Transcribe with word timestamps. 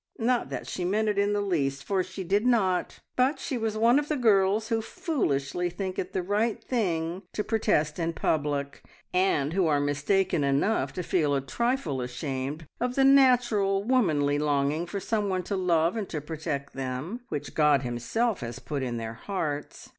Not 0.17 0.49
that 0.49 0.65
she 0.65 0.83
meant 0.83 1.09
it 1.09 1.19
in 1.19 1.33
the 1.33 1.41
least, 1.41 1.83
for 1.83 2.01
she 2.03 2.23
did 2.23 2.43
not, 2.43 3.01
but 3.15 3.39
she 3.39 3.55
was 3.55 3.77
one 3.77 3.99
of 3.99 4.07
the 4.07 4.15
girls 4.15 4.69
who 4.69 4.81
foolishly 4.81 5.69
think 5.69 5.99
it 5.99 6.11
the 6.11 6.23
right 6.23 6.59
thing 6.59 7.21
to 7.33 7.43
protest 7.43 7.99
in 7.99 8.13
public, 8.13 8.81
and 9.13 9.53
who 9.53 9.67
are 9.67 9.79
mistaken 9.79 10.43
enough 10.43 10.91
to 10.93 11.03
feel 11.03 11.35
a 11.35 11.39
trifle 11.41 12.01
ashamed 12.01 12.65
of 12.79 12.95
the 12.95 13.05
natural 13.05 13.83
womanly 13.83 14.39
longing 14.39 14.87
for 14.87 14.99
someone 14.99 15.43
to 15.43 15.55
love 15.55 15.95
and 15.95 16.09
to 16.09 16.19
protect 16.19 16.73
them, 16.73 17.21
which 17.29 17.53
God 17.53 17.83
Himself 17.83 18.39
has 18.39 18.57
put 18.57 18.81
in 18.81 18.97
their 18.97 19.13
hearts. 19.13 19.89